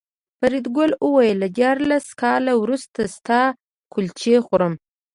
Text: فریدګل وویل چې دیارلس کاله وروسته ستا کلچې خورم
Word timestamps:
فریدګل 0.39 0.91
وویل 1.05 1.39
چې 1.45 1.49
دیارلس 1.57 2.05
کاله 2.21 2.53
وروسته 2.61 2.99
ستا 3.15 3.41
کلچې 3.93 4.35
خورم 4.45 4.73